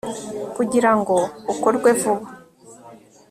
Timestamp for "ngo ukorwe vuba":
0.99-2.27